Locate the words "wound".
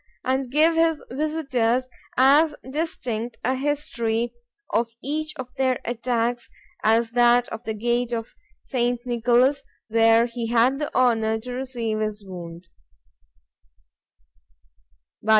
12.25-12.67